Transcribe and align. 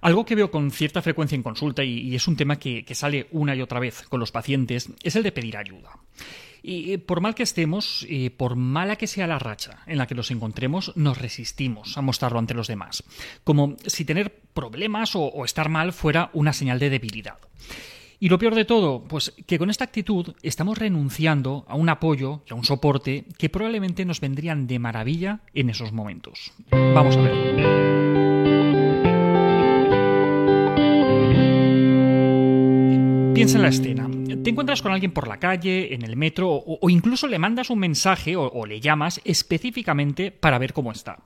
Algo 0.00 0.24
que 0.24 0.34
veo 0.34 0.50
con 0.50 0.70
cierta 0.70 1.02
frecuencia 1.02 1.36
en 1.36 1.42
consulta 1.42 1.84
y, 1.84 2.14
es 2.14 2.28
un 2.28 2.36
tema 2.36 2.58
que, 2.58 2.84
sale 2.92 3.28
una 3.30 3.54
y 3.54 3.62
otra 3.62 3.80
vez 3.80 4.02
con 4.08 4.20
los 4.20 4.32
pacientes 4.32 4.90
es 5.02 5.16
el 5.16 5.22
de 5.22 5.32
pedir 5.32 5.56
ayuda. 5.56 5.90
Y 6.62 6.92
eh, 6.92 6.98
por 6.98 7.20
mal 7.20 7.34
que 7.34 7.44
estemos, 7.44 8.04
eh, 8.08 8.30
por 8.30 8.56
mala 8.56 8.96
que 8.96 9.06
sea 9.06 9.26
la 9.26 9.38
racha 9.38 9.82
en 9.86 9.98
la 9.98 10.06
que 10.06 10.16
nos 10.16 10.30
encontremos, 10.30 10.92
nos 10.96 11.18
resistimos 11.18 11.96
a 11.96 12.02
mostrarlo 12.02 12.38
ante 12.38 12.54
los 12.54 12.66
demás, 12.66 13.04
como 13.44 13.76
si 13.86 14.04
tener 14.04 14.40
problemas 14.52 15.12
o 15.14 15.44
estar 15.44 15.68
mal 15.68 15.92
fuera 15.92 16.30
una 16.32 16.52
señal 16.52 16.80
de 16.80 16.90
debilidad. 16.90 17.38
Y 18.20 18.28
lo 18.28 18.38
peor 18.38 18.54
de 18.54 18.64
todo, 18.64 19.04
pues 19.04 19.32
que 19.46 19.58
con 19.58 19.70
esta 19.70 19.84
actitud 19.84 20.34
estamos 20.42 20.78
renunciando 20.78 21.64
a 21.68 21.76
un 21.76 21.88
apoyo 21.88 22.42
y 22.48 22.52
a 22.52 22.56
un 22.56 22.64
soporte 22.64 23.26
que 23.38 23.48
probablemente 23.48 24.04
nos 24.04 24.20
vendrían 24.20 24.66
de 24.66 24.78
maravilla 24.78 25.40
en 25.54 25.70
esos 25.70 25.92
momentos. 25.92 26.52
Vamos 26.70 27.16
a 27.16 27.20
ver. 27.20 28.27
Piensa 33.38 33.58
en 33.58 33.62
la 33.62 33.68
escena. 33.68 34.10
Te 34.42 34.50
encuentras 34.50 34.82
con 34.82 34.90
alguien 34.90 35.12
por 35.12 35.28
la 35.28 35.38
calle, 35.38 35.94
en 35.94 36.02
el 36.02 36.16
metro, 36.16 36.50
o, 36.50 36.90
incluso 36.90 37.28
le 37.28 37.38
mandas 37.38 37.70
un 37.70 37.78
mensaje 37.78 38.34
o 38.34 38.66
le 38.66 38.80
llamas 38.80 39.20
específicamente 39.24 40.32
para 40.32 40.58
ver 40.58 40.72
cómo 40.72 40.90
está. 40.90 41.20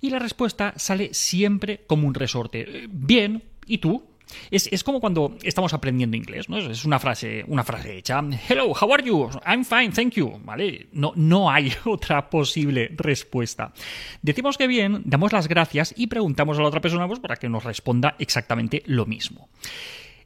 Y 0.00 0.08
la 0.08 0.18
respuesta 0.18 0.72
sale 0.76 1.12
siempre 1.12 1.82
como 1.86 2.08
un 2.08 2.14
resorte. 2.14 2.88
Bien, 2.88 3.42
¿y 3.66 3.76
tú? 3.76 4.02
Es, 4.50 4.84
como 4.84 5.00
cuando 5.00 5.36
estamos 5.42 5.74
aprendiendo 5.74 6.16
inglés, 6.16 6.48
¿no? 6.48 6.56
Es 6.56 6.86
una 6.86 6.98
frase, 6.98 7.44
una 7.46 7.62
frase 7.62 7.98
hecha. 7.98 8.22
Hello, 8.48 8.72
how 8.72 8.94
are 8.94 9.04
you? 9.04 9.28
I'm 9.44 9.62
fine, 9.62 9.90
thank 9.90 10.14
you. 10.14 10.40
¿Vale? 10.42 10.86
No, 10.92 11.12
no 11.14 11.50
hay 11.50 11.72
otra 11.84 12.30
posible 12.30 12.90
respuesta. 12.96 13.74
Decimos 14.22 14.56
que 14.56 14.66
bien, 14.66 15.02
damos 15.04 15.32
las 15.32 15.46
gracias 15.46 15.92
y 15.94 16.06
preguntamos 16.06 16.58
a 16.58 16.62
la 16.62 16.68
otra 16.68 16.80
persona 16.80 17.06
pues, 17.06 17.20
para 17.20 17.36
que 17.36 17.50
nos 17.50 17.64
responda 17.64 18.16
exactamente 18.18 18.82
lo 18.86 19.04
mismo. 19.04 19.50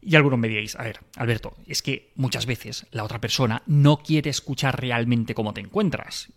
Y 0.07 0.17
algunos 0.17 0.39
me 0.39 0.49
diréis, 0.49 0.77
a 0.77 0.83
ver, 0.83 1.01
Alberto, 1.17 1.57
es 1.67 1.81
que 1.81 2.13
muchas 2.17 2.47
veces 2.47 2.87
la 2.91 3.05
otra 3.05 3.21
persona 3.21 3.63
no 3.67 3.99
quiere 3.99 4.31
escuchar 4.31 4.81
realmente 4.81 5.35
cómo 5.35 5.55
te 5.55 5.61
encuentras. 5.61 6.29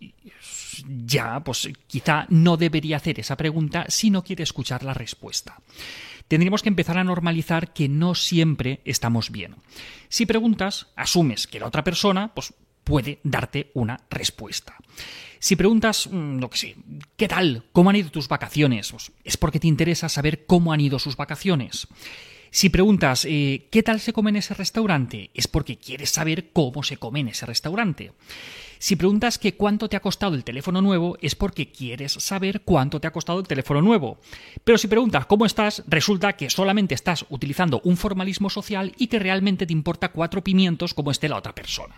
Ya, 0.88 1.42
pues 1.42 1.70
quizá 1.88 2.28
no 2.30 2.56
debería 2.56 2.98
hacer 2.98 3.20
esa 3.20 3.36
pregunta 3.36 3.86
si 3.90 4.10
no 4.10 4.24
quiere 4.24 4.44
escuchar 4.44 4.84
la 4.84 4.94
respuesta 4.94 5.58
tendríamos 6.28 6.62
que 6.62 6.70
empezar 6.70 6.98
a 6.98 7.04
normalizar 7.04 7.74
que 7.74 7.88
no 7.90 8.16
siempre 8.16 8.82
estamos 8.86 9.32
bien. 9.32 9.56
Si 10.10 10.26
preguntas, 10.26 10.88
asumes 10.96 11.48
que 11.48 11.60
la 11.60 11.68
otra 11.68 11.84
persona 11.84 12.34
pues, 12.34 12.54
puede 12.84 13.20
darte 13.24 13.72
una 13.74 14.00
respuesta. 14.10 14.76
Si 15.40 15.56
preguntas, 15.56 16.10
mm, 16.12 16.40
lo 16.40 16.50
que 16.50 16.58
sé, 16.58 16.76
¿qué 17.16 17.28
tal? 17.28 17.66
¿Cómo 17.72 17.90
han 17.90 17.96
ido 17.96 18.10
tus 18.10 18.28
vacaciones? 18.28 18.92
Pues 18.92 19.12
es 19.24 19.38
porque 19.38 19.60
te 19.60 19.68
interesa 19.68 20.10
saber 20.10 20.46
cómo 20.46 20.74
han 20.74 20.82
ido 20.82 21.00
sus 21.00 21.16
vacaciones. 21.16 21.88
Si 22.52 22.70
preguntas 22.70 23.26
eh, 23.26 23.68
¿qué 23.72 23.84
tal 23.84 24.00
se 24.00 24.14
come 24.14 24.30
en 24.30 24.38
ese 24.38 24.54
restaurante? 24.54 25.32
es 25.34 25.48
porque 25.48 25.78
quieres 25.78 26.10
saber 26.10 26.52
cómo 26.52 26.84
se 26.84 26.98
come 26.98 27.20
en 27.20 27.30
ese 27.30 27.46
restaurante. 27.46 28.12
Si 28.80 28.96
preguntas 28.96 29.40
que 29.40 29.56
cuánto 29.56 29.90
te 29.90 29.96
ha 29.96 30.02
costado 30.02 30.36
el 30.36 30.44
teléfono 30.44 30.82
nuevo 30.82 31.18
es 31.22 31.36
porque 31.36 31.72
quieres 31.72 32.14
saber 32.14 32.62
cuánto 32.62 33.00
te 33.00 33.08
ha 33.08 33.12
costado 33.12 33.40
el 33.40 33.48
teléfono 33.48 33.82
nuevo. 33.82 34.20
Pero 34.64 34.78
si 34.78 34.88
preguntas 34.88 35.26
cómo 35.26 35.46
estás, 35.46 35.84
resulta 35.88 36.34
que 36.34 36.50
solamente 36.50 36.94
estás 36.94 37.26
utilizando 37.30 37.82
un 37.84 37.98
formalismo 37.98 38.50
social 38.50 38.94
y 38.98 39.08
que 39.08 39.20
realmente 39.20 39.66
te 39.66 39.74
importa 39.74 40.12
cuatro 40.12 40.44
pimientos 40.44 40.94
como 40.94 41.12
esté 41.12 41.28
la 41.28 41.38
otra 41.38 41.56
persona. 41.56 41.96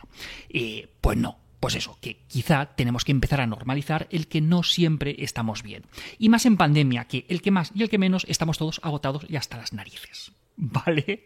Y 0.48 0.86
pues 1.02 1.18
no, 1.18 1.38
pues 1.60 1.76
eso, 1.76 1.98
que 2.00 2.22
quizá 2.28 2.68
tenemos 2.76 3.04
que 3.04 3.12
empezar 3.12 3.42
a 3.42 3.48
normalizar 3.48 4.08
el 4.12 4.28
que 4.28 4.40
no 4.40 4.64
siempre 4.64 5.16
estamos 5.20 5.64
bien. 5.64 5.84
Y 6.18 6.30
más 6.30 6.46
en 6.46 6.56
pandemia, 6.56 7.06
que 7.06 7.26
el 7.28 7.42
que 7.42 7.52
más 7.52 7.72
y 7.76 7.84
el 7.84 7.90
que 7.90 7.98
menos 7.98 8.26
estamos 8.30 8.58
todos 8.58 8.80
agotados 8.84 9.26
y 9.28 9.36
hasta 9.36 9.58
las 9.58 9.74
narices. 9.74 10.32
¿Vale? 10.86 11.24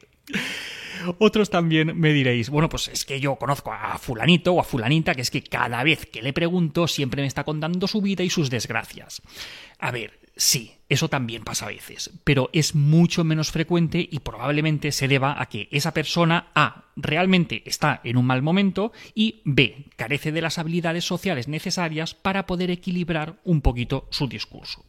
Otros 1.17 1.49
también 1.49 1.97
me 1.99 2.13
diréis, 2.13 2.49
bueno, 2.49 2.69
pues 2.69 2.87
es 2.87 3.03
que 3.03 3.19
yo 3.19 3.35
conozco 3.35 3.73
a 3.73 3.97
fulanito 3.97 4.53
o 4.53 4.61
a 4.61 4.63
fulanita 4.63 5.15
que 5.15 5.21
es 5.21 5.31
que 5.31 5.43
cada 5.43 5.83
vez 5.83 6.05
que 6.05 6.21
le 6.21 6.33
pregunto 6.33 6.87
siempre 6.87 7.21
me 7.21 7.27
está 7.27 7.43
contando 7.43 7.87
su 7.87 8.01
vida 8.01 8.23
y 8.23 8.29
sus 8.29 8.49
desgracias. 8.49 9.21
A 9.79 9.91
ver, 9.91 10.19
sí, 10.37 10.75
eso 10.87 11.09
también 11.09 11.43
pasa 11.43 11.65
a 11.65 11.69
veces, 11.69 12.11
pero 12.23 12.49
es 12.53 12.75
mucho 12.75 13.23
menos 13.23 13.51
frecuente 13.51 14.07
y 14.09 14.19
probablemente 14.19 14.91
se 14.91 15.07
deba 15.07 15.41
a 15.41 15.47
que 15.47 15.67
esa 15.71 15.93
persona 15.93 16.51
A 16.53 16.85
realmente 16.95 17.63
está 17.65 17.99
en 18.03 18.15
un 18.15 18.27
mal 18.27 18.43
momento 18.43 18.93
y 19.15 19.41
B 19.45 19.87
carece 19.95 20.31
de 20.31 20.41
las 20.41 20.59
habilidades 20.59 21.05
sociales 21.05 21.47
necesarias 21.47 22.13
para 22.13 22.45
poder 22.45 22.69
equilibrar 22.69 23.39
un 23.43 23.61
poquito 23.61 24.07
su 24.11 24.27
discurso. 24.27 24.85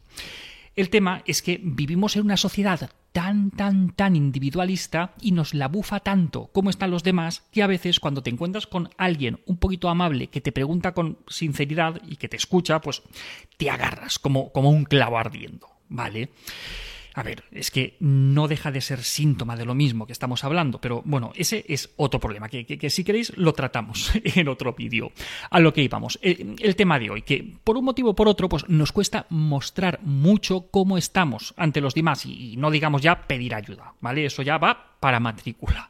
El 0.75 0.89
tema 0.89 1.23
es 1.25 1.41
que 1.41 1.59
vivimos 1.61 2.15
en 2.15 2.23
una 2.23 2.37
sociedad 2.37 2.91
tan, 3.15 3.49
tan, 3.49 3.91
tan 3.91 4.17
individualista 4.17 5.13
y 5.21 5.31
nos 5.31 5.53
la 5.53 5.69
bufa 5.69 6.01
tanto 6.01 6.47
como 6.47 6.69
están 6.69 6.91
los 6.91 7.01
demás 7.01 7.43
que 7.49 7.63
a 7.63 7.67
veces 7.67 8.01
cuando 8.01 8.21
te 8.21 8.29
encuentras 8.29 8.67
con 8.67 8.89
alguien 8.97 9.39
un 9.45 9.55
poquito 9.55 9.87
amable 9.87 10.27
que 10.27 10.41
te 10.41 10.51
pregunta 10.51 10.93
con 10.93 11.19
sinceridad 11.29 12.01
y 12.05 12.17
que 12.17 12.27
te 12.27 12.35
escucha, 12.35 12.81
pues 12.81 13.03
te 13.55 13.69
agarras 13.69 14.19
como, 14.19 14.51
como 14.51 14.69
un 14.69 14.83
clavo 14.83 15.17
ardiendo, 15.17 15.69
¿vale? 15.87 16.31
A 17.15 17.23
ver, 17.23 17.45
es 17.51 17.71
que 17.71 17.95
no 18.01 18.49
deja 18.49 18.73
de 18.73 18.81
ser 18.81 19.01
síntoma 19.01 19.55
de 19.55 19.63
lo 19.63 19.73
mismo 19.73 20.05
que 20.05 20.11
estamos 20.11 20.43
hablando, 20.43 20.81
pero 20.81 21.01
bueno, 21.05 21.31
ese 21.35 21.63
es 21.69 21.93
otro 21.95 22.19
problema, 22.19 22.49
que, 22.49 22.89
si 22.89 23.05
queréis 23.05 23.35
lo 23.37 23.53
tratamos 23.53 24.11
en 24.23 24.49
otro 24.49 24.73
vídeo. 24.73 25.13
A 25.49 25.61
lo 25.61 25.73
que 25.73 25.81
íbamos, 25.81 26.19
el, 26.21 26.75
tema 26.75 26.99
de 26.99 27.09
hoy, 27.09 27.21
que 27.21 27.53
por 27.63 27.77
un 27.77 27.85
motivo 27.85 28.09
o 28.09 28.15
por 28.15 28.27
otro, 28.27 28.49
pues 28.49 28.67
nos 28.67 28.91
cuesta 28.91 29.27
mostrar 29.29 30.01
mucho 30.03 30.67
cómo 30.69 30.97
estamos 30.97 31.53
ante 31.55 31.79
los 31.79 31.93
demás 31.93 32.25
y 32.25 32.57
no 32.57 32.69
digamos 32.69 33.01
ya 33.01 33.27
pedir 33.27 33.55
ayuda, 33.55 33.93
¿vale? 34.01 34.25
Eso 34.25 34.41
ya 34.41 34.57
va 34.57 34.97
para 34.99 35.21
matrícula. 35.21 35.89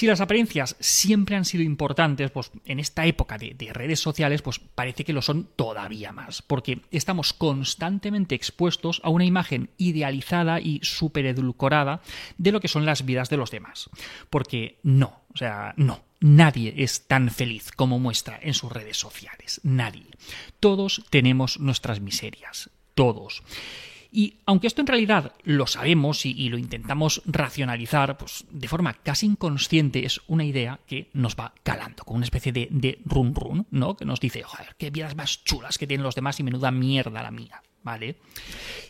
Si 0.00 0.06
las 0.06 0.22
apariencias 0.22 0.76
siempre 0.80 1.36
han 1.36 1.44
sido 1.44 1.62
importantes, 1.62 2.30
pues 2.30 2.50
en 2.64 2.80
esta 2.80 3.04
época 3.04 3.36
de, 3.36 3.70
redes 3.70 4.00
sociales, 4.00 4.40
pues 4.40 4.58
parece 4.58 5.04
que 5.04 5.12
lo 5.12 5.20
son 5.20 5.50
todavía 5.56 6.10
más, 6.10 6.40
porque 6.40 6.80
estamos 6.90 7.34
constantemente 7.34 8.34
expuestos 8.34 9.02
a 9.04 9.10
una 9.10 9.26
imagen 9.26 9.68
idealizada 9.76 10.58
y 10.58 10.80
súper 10.82 11.26
edulcorada 11.26 12.00
de 12.38 12.50
lo 12.50 12.60
que 12.60 12.68
son 12.68 12.86
las 12.86 13.04
vidas 13.04 13.28
de 13.28 13.36
los 13.36 13.50
demás. 13.50 13.90
Porque 14.30 14.78
no, 14.82 15.20
o 15.34 15.36
sea, 15.36 15.74
no, 15.76 16.02
Nadie 16.18 16.72
es 16.78 17.06
tan 17.06 17.30
feliz 17.30 17.70
como 17.70 17.98
muestra 17.98 18.38
en 18.40 18.54
sus 18.54 18.72
redes 18.72 18.96
sociales. 18.96 19.60
Nadie. 19.64 20.06
Todos 20.60 21.04
tenemos 21.10 21.60
nuestras 21.60 22.00
miserias. 22.00 22.70
Todos. 22.94 23.42
Y 24.12 24.34
aunque 24.46 24.66
esto 24.66 24.80
en 24.80 24.86
realidad 24.86 25.32
lo 25.44 25.66
sabemos 25.66 26.26
y, 26.26 26.48
lo 26.48 26.58
intentamos 26.58 27.22
racionalizar, 27.26 28.18
pues 28.18 28.44
de 28.50 28.68
forma 28.68 28.94
casi 28.94 29.26
inconsciente 29.26 30.04
es 30.04 30.20
una 30.26 30.44
idea 30.44 30.80
que 30.86 31.08
nos 31.12 31.36
va 31.36 31.54
calando, 31.62 32.04
con 32.04 32.16
una 32.16 32.24
especie 32.24 32.52
de, 32.52 32.68
de 32.70 32.98
run 33.04 33.34
run, 33.34 33.66
¿no? 33.70 33.96
Que 33.96 34.04
nos 34.04 34.20
dice, 34.20 34.42
joder, 34.42 34.74
qué 34.78 34.90
vidas 34.90 35.14
más 35.16 35.44
chulas 35.44 35.78
que 35.78 35.86
tienen 35.86 36.04
los 36.04 36.14
demás 36.14 36.40
y 36.40 36.42
menuda 36.42 36.70
mierda 36.70 37.22
la 37.22 37.30
mía. 37.30 37.62
¿Vale? 37.82 38.16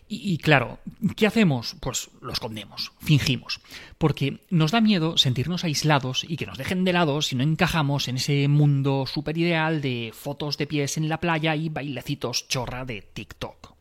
Y, 0.09 0.39
claro, 0.39 0.81
¿qué 1.15 1.29
hacemos? 1.29 1.77
Pues 1.79 2.11
lo 2.21 2.33
escondemos, 2.33 2.91
fingimos, 2.99 3.61
porque 3.97 4.41
nos 4.51 4.73
da 4.73 4.81
miedo 4.81 5.17
sentirnos 5.17 5.63
aislados 5.63 6.27
y 6.29 6.37
que 6.37 6.47
nos 6.47 6.59
dejen 6.59 6.85
de 6.85 6.93
lado 6.93 7.23
si 7.23 7.37
no 7.37 7.45
encajamos 7.45 8.09
en 8.09 8.17
ese 8.17 8.49
mundo 8.49 9.05
super 9.07 9.39
ideal 9.39 9.81
de 9.81 10.11
fotos 10.13 10.59
de 10.59 10.67
pies 10.67 10.97
en 10.97 11.09
la 11.09 11.21
playa 11.21 11.55
y 11.55 11.69
bailecitos 11.69 12.49
chorra 12.49 12.85
de 12.85 13.03
TikTok. 13.03 13.77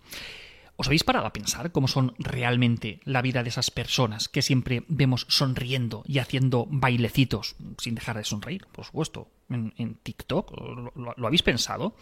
¿Os 0.80 0.88
habéis 0.88 1.04
parado 1.04 1.28
a 1.28 1.34
pensar 1.34 1.74
cómo 1.74 1.90
son 1.90 2.16
realmente 2.20 3.02
la 3.04 3.22
vida 3.22 3.44
de 3.44 3.50
esas 3.50 3.70
personas 3.70 4.30
que 4.30 4.42
siempre 4.42 4.86
vemos 4.88 5.26
sonriendo 5.28 6.04
y 6.08 6.20
haciendo 6.20 6.68
bailecitos 6.70 7.58
sin 7.78 7.96
dejar 7.96 8.16
de 8.16 8.24
sonreír, 8.24 8.66
por 8.72 8.86
supuesto, 8.86 9.28
en, 9.50 9.96
TikTok? 10.02 10.54
¿Lo, 10.96 11.28
habéis 11.28 11.44
pensado? 11.44 11.98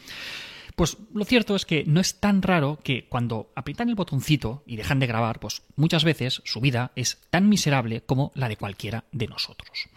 Pues 0.75 0.95
lo 1.11 1.25
cierto 1.25 1.55
es 1.55 1.65
que 1.65 1.85
no 1.87 1.99
es 1.99 2.19
tan 2.19 2.43
raro 2.43 2.77
que 2.83 3.07
cuando 3.09 3.49
aprietan 3.55 3.89
el 3.89 3.95
botoncito 3.95 4.61
y 4.67 4.75
dejan 4.75 4.99
de 4.99 5.07
grabar, 5.07 5.39
pues 5.39 5.63
muchas 5.75 6.03
veces 6.03 6.43
su 6.45 6.61
vida 6.61 6.91
es 6.95 7.17
tan 7.31 7.49
miserable 7.49 8.01
como 8.01 8.31
la 8.35 8.47
de 8.47 8.57
cualquiera 8.57 9.05
de 9.11 9.25
nosotros. 9.25 9.87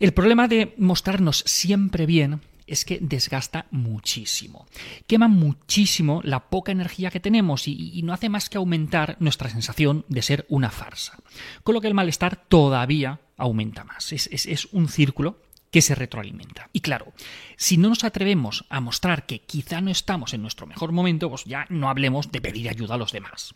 El 0.00 0.12
problema 0.12 0.48
de 0.48 0.74
mostrarnos 0.76 1.44
siempre 1.46 2.04
bien 2.04 2.40
es 2.66 2.84
que 2.84 2.98
desgasta 3.00 3.66
muchísimo. 3.70 4.66
Quema 5.06 5.28
muchísimo 5.28 6.20
la 6.24 6.48
poca 6.48 6.72
energía 6.72 7.10
que 7.10 7.20
tenemos 7.20 7.68
y, 7.68 8.02
no 8.02 8.12
hace 8.12 8.28
más 8.28 8.48
que 8.48 8.58
aumentar 8.58 9.16
nuestra 9.20 9.50
sensación 9.50 10.04
de 10.08 10.22
ser 10.22 10.46
una 10.48 10.70
farsa. 10.70 11.18
Con 11.62 11.74
lo 11.74 11.80
que 11.80 11.88
el 11.88 11.94
malestar 11.94 12.36
todavía 12.48 13.20
aumenta 13.36 13.84
más. 13.84 14.12
Es, 14.12 14.68
un 14.72 14.88
círculo 14.88 15.40
que 15.70 15.82
se 15.82 15.94
retroalimenta. 15.94 16.70
Y 16.72 16.80
claro, 16.80 17.12
si 17.56 17.76
no 17.76 17.88
nos 17.88 18.04
atrevemos 18.04 18.64
a 18.68 18.80
mostrar 18.80 19.26
que 19.26 19.40
quizá 19.40 19.80
no 19.80 19.90
estamos 19.90 20.32
en 20.34 20.42
nuestro 20.42 20.66
mejor 20.66 20.92
momento, 20.92 21.28
pues 21.28 21.44
ya 21.44 21.66
no 21.68 21.88
hablemos 21.88 22.30
de 22.32 22.40
pedir 22.40 22.68
ayuda 22.68 22.94
a 22.94 22.98
los 22.98 23.12
demás. 23.12 23.54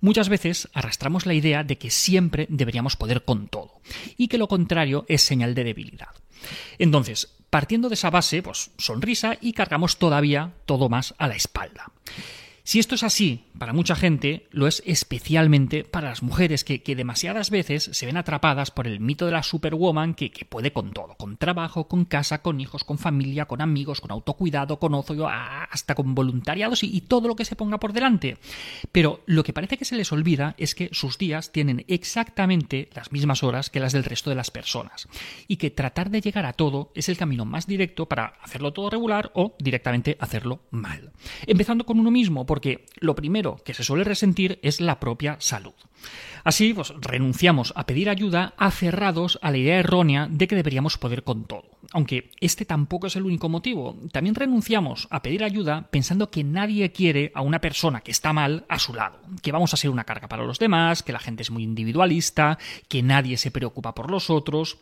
Muchas 0.00 0.28
veces 0.28 0.68
arrastramos 0.72 1.26
la 1.26 1.34
idea 1.34 1.62
de 1.62 1.76
que 1.76 1.90
siempre 1.90 2.46
deberíamos 2.48 2.96
poder 2.96 3.24
con 3.24 3.48
todo, 3.48 3.80
y 4.16 4.28
que 4.28 4.38
lo 4.38 4.48
contrario 4.48 5.04
es 5.08 5.20
señal 5.22 5.54
de 5.54 5.64
debilidad. 5.64 6.08
Entonces, 6.78 7.36
Partiendo 7.50 7.88
de 7.88 7.94
esa 7.94 8.10
base, 8.10 8.42
pues 8.42 8.70
sonrisa 8.78 9.36
y 9.40 9.52
cargamos 9.52 9.98
todavía 9.98 10.52
todo 10.66 10.88
más 10.88 11.14
a 11.18 11.26
la 11.26 11.34
espalda. 11.34 11.90
Si 12.70 12.78
esto 12.78 12.94
es 12.94 13.02
así 13.02 13.46
para 13.58 13.72
mucha 13.72 13.96
gente, 13.96 14.46
lo 14.52 14.68
es 14.68 14.80
especialmente 14.86 15.82
para 15.82 16.08
las 16.10 16.22
mujeres 16.22 16.62
que, 16.62 16.80
demasiadas 16.94 17.50
veces 17.50 17.90
se 17.92 18.06
ven 18.06 18.16
atrapadas 18.16 18.70
por 18.70 18.86
el 18.86 19.00
mito 19.00 19.26
de 19.26 19.32
la 19.32 19.42
superwoman 19.42 20.14
que, 20.14 20.30
puede 20.48 20.72
con 20.72 20.92
todo, 20.92 21.16
con 21.16 21.36
trabajo, 21.36 21.88
con 21.88 22.04
casa, 22.04 22.42
con 22.42 22.60
hijos, 22.60 22.84
con 22.84 22.96
familia, 22.96 23.46
con 23.46 23.60
amigos, 23.60 24.00
con 24.00 24.12
autocuidado, 24.12 24.78
con 24.78 24.94
ocio, 24.94 25.28
hasta 25.28 25.96
con 25.96 26.14
voluntariados 26.14 26.84
y, 26.84 26.96
y 26.96 27.00
todo 27.00 27.26
lo 27.26 27.34
que 27.34 27.44
se 27.44 27.56
ponga 27.56 27.80
por 27.80 27.92
delante. 27.92 28.38
Pero 28.92 29.20
lo 29.26 29.42
que 29.42 29.52
parece 29.52 29.76
que 29.76 29.84
se 29.84 29.96
les 29.96 30.12
olvida 30.12 30.54
es 30.56 30.76
que 30.76 30.90
sus 30.92 31.18
días 31.18 31.50
tienen 31.50 31.84
exactamente 31.88 32.88
las 32.94 33.10
mismas 33.10 33.42
horas 33.42 33.68
que 33.68 33.80
las 33.80 33.92
del 33.92 34.04
resto 34.04 34.30
de 34.30 34.36
las 34.36 34.52
personas 34.52 35.08
y 35.48 35.56
que 35.56 35.70
tratar 35.70 36.08
de 36.08 36.20
llegar 36.20 36.46
a 36.46 36.52
todo 36.52 36.92
es 36.94 37.08
el 37.08 37.16
camino 37.16 37.44
más 37.44 37.66
directo 37.66 38.06
para 38.06 38.26
hacerlo 38.40 38.72
todo 38.72 38.90
regular 38.90 39.32
o 39.34 39.56
directamente 39.58 40.16
hacerlo 40.20 40.60
mal. 40.70 41.10
Empezando 41.48 41.84
con 41.84 41.98
uno 41.98 42.12
mismo, 42.12 42.46
porque 42.46 42.59
lo 42.96 43.14
primero 43.14 43.56
que 43.64 43.74
se 43.74 43.84
suele 43.84 44.04
resentir 44.04 44.58
es 44.62 44.80
la 44.80 45.00
propia 45.00 45.36
salud. 45.40 45.74
Así, 46.44 46.72
pues 46.72 46.92
renunciamos 47.00 47.72
a 47.76 47.86
pedir 47.86 48.08
ayuda 48.08 48.54
aferrados 48.56 49.38
a 49.42 49.50
la 49.50 49.58
idea 49.58 49.78
errónea 49.78 50.26
de 50.30 50.48
que 50.48 50.56
deberíamos 50.56 50.96
poder 50.96 51.22
con 51.22 51.44
todo. 51.44 51.64
Aunque 51.92 52.30
este 52.40 52.64
tampoco 52.64 53.08
es 53.08 53.16
el 53.16 53.24
único 53.24 53.48
motivo. 53.48 53.96
También 54.12 54.34
renunciamos 54.34 55.06
a 55.10 55.22
pedir 55.22 55.44
ayuda 55.44 55.88
pensando 55.90 56.30
que 56.30 56.44
nadie 56.44 56.92
quiere 56.92 57.32
a 57.34 57.42
una 57.42 57.60
persona 57.60 58.00
que 58.00 58.10
está 58.10 58.32
mal 58.32 58.64
a 58.68 58.78
su 58.78 58.94
lado, 58.94 59.20
que 59.42 59.52
vamos 59.52 59.74
a 59.74 59.76
ser 59.76 59.90
una 59.90 60.04
carga 60.04 60.28
para 60.28 60.44
los 60.44 60.58
demás, 60.58 61.02
que 61.02 61.12
la 61.12 61.18
gente 61.18 61.42
es 61.42 61.50
muy 61.50 61.62
individualista, 61.62 62.58
que 62.88 63.02
nadie 63.02 63.36
se 63.36 63.50
preocupa 63.50 63.94
por 63.94 64.10
los 64.10 64.30
otros. 64.30 64.78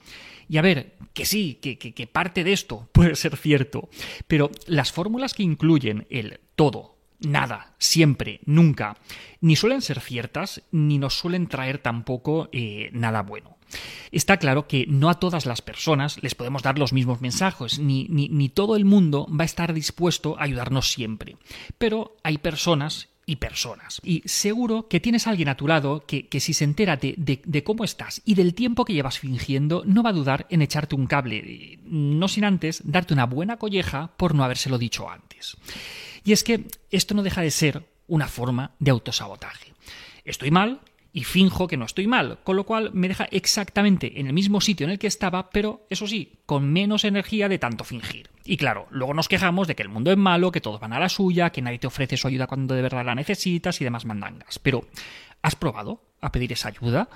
Y 0.48 0.58
a 0.58 0.62
ver, 0.62 0.96
que 1.12 1.26
sí, 1.26 1.58
que, 1.60 1.78
que 1.78 2.06
parte 2.06 2.44
de 2.44 2.52
esto 2.52 2.88
puede 2.92 3.16
ser 3.16 3.36
cierto, 3.36 3.88
pero 4.26 4.50
las 4.66 4.92
fórmulas 4.92 5.34
que 5.34 5.42
incluyen 5.42 6.06
el 6.08 6.40
todo, 6.56 6.97
nada, 7.20 7.74
siempre, 7.78 8.40
nunca, 8.44 8.96
ni 9.40 9.56
suelen 9.56 9.82
ser 9.82 10.00
ciertas, 10.00 10.62
ni 10.70 10.98
nos 10.98 11.18
suelen 11.18 11.46
traer 11.46 11.78
tampoco 11.78 12.48
eh, 12.52 12.90
nada 12.92 13.22
bueno. 13.22 13.56
Está 14.12 14.38
claro 14.38 14.66
que 14.66 14.86
no 14.88 15.10
a 15.10 15.20
todas 15.20 15.44
las 15.44 15.60
personas 15.60 16.22
les 16.22 16.34
podemos 16.34 16.62
dar 16.62 16.78
los 16.78 16.92
mismos 16.92 17.20
mensajes, 17.20 17.78
ni, 17.78 18.06
ni, 18.08 18.48
todo 18.48 18.76
el 18.76 18.84
mundo 18.84 19.26
va 19.28 19.42
a 19.42 19.46
estar 19.46 19.74
dispuesto 19.74 20.38
a 20.38 20.44
ayudarnos 20.44 20.90
siempre. 20.90 21.36
Pero 21.76 22.16
hay 22.22 22.38
personas 22.38 23.08
y 23.28 23.36
personas. 23.36 24.00
Y 24.02 24.22
seguro 24.24 24.88
que 24.88 25.00
tienes 25.00 25.26
a 25.26 25.30
alguien 25.30 25.50
a 25.50 25.56
tu 25.56 25.68
lado 25.68 26.06
que, 26.06 26.28
que 26.28 26.40
si 26.40 26.54
se 26.54 26.64
entera 26.64 26.96
de, 26.96 27.14
de, 27.44 27.62
cómo 27.62 27.84
estás 27.84 28.22
y 28.24 28.34
del 28.34 28.54
tiempo 28.54 28.86
que 28.86 28.94
llevas 28.94 29.18
fingiendo, 29.18 29.82
no 29.84 30.02
va 30.02 30.10
a 30.10 30.14
dudar 30.14 30.46
en 30.48 30.62
echarte 30.62 30.94
un 30.94 31.06
cable, 31.06 31.78
no 31.84 32.26
sin 32.26 32.44
antes 32.44 32.80
darte 32.84 33.12
una 33.12 33.26
buena 33.26 33.58
colleja 33.58 34.12
por 34.16 34.34
no 34.34 34.44
habérselo 34.44 34.78
dicho 34.78 35.10
antes. 35.10 35.58
Y 36.24 36.32
es 36.32 36.42
que 36.42 36.64
esto 36.90 37.14
no 37.14 37.22
deja 37.22 37.42
de 37.42 37.50
ser 37.50 37.86
una 38.06 38.28
forma 38.28 38.72
de 38.78 38.92
autosabotaje. 38.92 39.74
Estoy 40.24 40.50
mal 40.50 40.80
y 41.12 41.24
finjo 41.24 41.66
que 41.66 41.76
no 41.76 41.84
estoy 41.84 42.06
mal, 42.06 42.38
con 42.44 42.56
lo 42.56 42.64
cual 42.64 42.90
me 42.92 43.08
deja 43.08 43.24
exactamente 43.30 44.20
en 44.20 44.26
el 44.26 44.32
mismo 44.32 44.60
sitio 44.60 44.84
en 44.84 44.90
el 44.90 44.98
que 44.98 45.06
estaba, 45.06 45.50
pero 45.50 45.86
eso 45.90 46.06
sí, 46.06 46.40
con 46.46 46.72
menos 46.72 47.04
energía 47.04 47.48
de 47.48 47.58
tanto 47.58 47.84
fingir. 47.84 48.30
Y 48.44 48.56
claro, 48.56 48.86
luego 48.90 49.14
nos 49.14 49.28
quejamos 49.28 49.66
de 49.66 49.74
que 49.74 49.82
el 49.82 49.88
mundo 49.88 50.10
es 50.10 50.18
malo, 50.18 50.52
que 50.52 50.60
todos 50.60 50.80
van 50.80 50.92
a 50.92 51.00
la 51.00 51.08
suya, 51.08 51.50
que 51.50 51.62
nadie 51.62 51.78
te 51.78 51.86
ofrece 51.86 52.16
su 52.16 52.28
ayuda 52.28 52.46
cuando 52.46 52.74
de 52.74 52.82
verdad 52.82 53.04
la 53.04 53.14
necesitas 53.14 53.80
y 53.80 53.84
demás 53.84 54.04
mandangas. 54.04 54.58
Pero, 54.58 54.86
¿has 55.42 55.56
probado 55.56 56.02
a 56.20 56.32
pedir 56.32 56.52
esa 56.52 56.68
ayuda? 56.68 57.08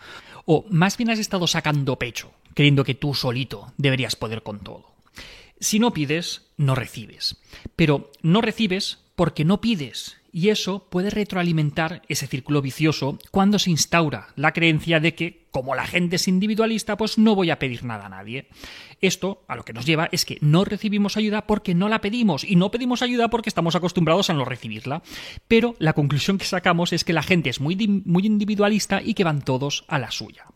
¿O 0.46 0.64
más 0.70 0.96
bien 0.96 1.10
has 1.10 1.18
estado 1.18 1.46
sacando 1.46 1.98
pecho, 1.98 2.32
creyendo 2.54 2.84
que 2.84 2.94
tú 2.94 3.14
solito 3.14 3.72
deberías 3.76 4.16
poder 4.16 4.42
con 4.42 4.60
todo? 4.60 4.94
Si 5.60 5.78
no 5.78 5.92
pides, 5.92 6.50
no 6.56 6.74
recibes. 6.74 7.36
Pero 7.76 8.10
no 8.22 8.40
recibes 8.40 8.98
porque 9.14 9.44
no 9.44 9.60
pides. 9.60 10.16
Y 10.34 10.48
eso 10.48 10.88
puede 10.88 11.10
retroalimentar 11.10 12.00
ese 12.08 12.26
círculo 12.26 12.62
vicioso 12.62 13.18
cuando 13.30 13.58
se 13.58 13.70
instaura 13.70 14.28
la 14.34 14.52
creencia 14.52 14.98
de 14.98 15.14
que, 15.14 15.46
como 15.50 15.74
la 15.74 15.86
gente 15.86 16.16
es 16.16 16.26
individualista, 16.26 16.96
pues 16.96 17.18
no 17.18 17.34
voy 17.34 17.50
a 17.50 17.58
pedir 17.58 17.84
nada 17.84 18.06
a 18.06 18.08
nadie. 18.08 18.48
Esto 19.02 19.44
a 19.46 19.56
lo 19.56 19.64
que 19.64 19.74
nos 19.74 19.84
lleva 19.84 20.08
es 20.10 20.24
que 20.24 20.38
no 20.40 20.64
recibimos 20.64 21.18
ayuda 21.18 21.46
porque 21.46 21.74
no 21.74 21.90
la 21.90 22.00
pedimos 22.00 22.44
y 22.44 22.56
no 22.56 22.70
pedimos 22.70 23.02
ayuda 23.02 23.28
porque 23.28 23.50
estamos 23.50 23.76
acostumbrados 23.76 24.30
a 24.30 24.32
no 24.32 24.46
recibirla. 24.46 25.02
Pero 25.48 25.74
la 25.78 25.92
conclusión 25.92 26.38
que 26.38 26.46
sacamos 26.46 26.94
es 26.94 27.04
que 27.04 27.12
la 27.12 27.22
gente 27.22 27.50
es 27.50 27.60
muy, 27.60 27.76
muy 28.06 28.24
individualista 28.24 29.02
y 29.04 29.12
que 29.12 29.24
van 29.24 29.42
todos 29.42 29.84
a 29.86 29.98
la 29.98 30.10
suya. 30.10 30.46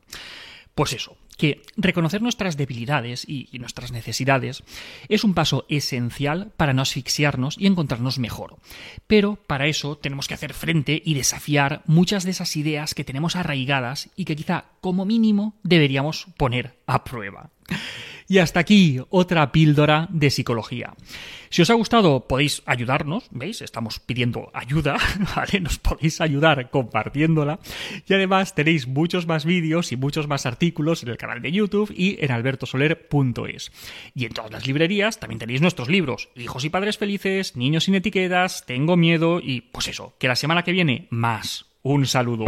Pues 0.75 0.95
eso, 0.95 1.19
que 1.37 1.63
reconocer 1.77 2.23
nuestras 2.23 2.57
debilidades 2.57 3.25
y, 3.29 3.49
nuestras 3.57 3.91
necesidades 3.91 4.63
es 5.09 5.25
un 5.25 5.35
paso 5.35 5.65
esencial 5.69 6.53
para 6.57 6.75
no 6.75 6.83
asfixiarnos 6.83 7.57
y 7.59 7.67
encontrarnos 7.67 8.19
mejor. 8.19 8.57
Pero 9.07 9.37
para 9.37 9.67
eso 9.67 9.97
tenemos 9.97 10.29
que 10.29 10.35
hacer 10.35 10.53
frente 10.53 11.03
y 11.05 11.15
desafiar 11.15 11.83
muchas 11.87 12.25
de 12.25 12.31
esas 12.31 12.57
ideas 12.57 12.95
que 12.95 13.05
tenemos 13.05 13.37
arraigadas 13.37 14.11
y 14.17 14.25
que 14.25 14.37
quizá 14.37 14.67
como 14.81 15.05
mínimo 15.05 15.55
deberíamos 15.63 16.27
poner 16.37 16.79
a 16.87 17.05
prueba. 17.05 17.51
Y 18.29 18.39
hasta 18.39 18.61
aquí 18.61 19.01
otra 19.11 19.53
píldora 19.53 20.09
de 20.11 20.31
psicología. 20.31 20.95
Si 21.49 21.63
os 21.63 21.71
ha 21.71 21.75
gustado 21.75 22.27
podéis 22.27 22.63
ayudarnos, 22.67 23.29
¿veis? 23.31 23.63
Estamos 23.63 24.01
pidiendo 24.01 24.51
ayuda, 24.53 24.97
¿vale? 25.37 25.61
Nos 25.61 25.79
podéis 25.79 26.21
ayudar 26.21 26.71
compartiéndola. 26.71 27.61
Y 28.07 28.15
además 28.15 28.55
tenéis 28.55 28.87
muchos 28.87 29.27
más 29.27 29.45
vídeos 29.45 29.93
y 29.93 29.97
muchos 29.97 30.27
más 30.27 30.47
artículos 30.47 31.03
en 31.03 31.11
el 31.11 31.17
canal 31.17 31.41
de 31.41 31.53
YouTube 31.53 31.93
y 31.97 32.17
en 32.21 32.33
albertosoler.es. 32.33 33.73
Y 34.15 34.25
en 34.25 34.33
todas 34.33 34.51
las 34.51 34.67
librerías 34.67 35.21
también 35.21 35.39
tenéis 35.39 35.61
nuestros 35.61 35.89
libros, 35.89 36.29
Hijos 36.35 36.65
y 36.65 36.71
Padres 36.71 36.99
Felices, 36.99 37.57
Niños 37.57 37.85
sin 37.85 37.95
Etiquetas, 37.95 38.67
Tengo 38.67 38.97
Miedo 38.97 39.41
y 39.41 39.61
pues 39.61 39.89
eso, 39.89 40.15
que 40.19 40.29
la 40.29 40.37
semana 40.37 40.65
que 40.65 40.73
viene 40.73 41.07
más. 41.11 41.67
Un 41.83 42.07
saludo. 42.07 42.47